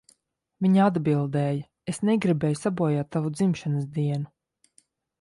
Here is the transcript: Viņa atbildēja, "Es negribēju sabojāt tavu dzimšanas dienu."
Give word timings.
Viņa 0.65 0.85
atbildēja, 0.91 1.59
"Es 1.95 2.03
negribēju 2.11 2.59
sabojāt 2.65 3.15
tavu 3.17 3.37
dzimšanas 3.39 3.89
dienu." 4.01 4.31